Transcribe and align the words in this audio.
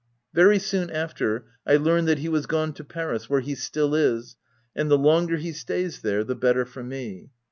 Very 0.33 0.57
soon 0.57 0.89
after, 0.89 1.45
I 1.63 1.75
learned 1.75 2.07
that 2.07 2.17
he 2.17 2.27
was 2.27 2.47
gone 2.47 2.73
to 2.73 2.83
Paris, 2.83 3.29
where 3.29 3.41
he 3.41 3.53
still 3.53 3.93
is, 3.93 4.35
and 4.75 4.89
the 4.89 4.97
longer 4.97 5.37
he 5.37 5.53
stays 5.53 6.01
there 6.01 6.23
the 6.23 6.33
better 6.33 6.65
for 6.65 6.83
me. 6.83 7.29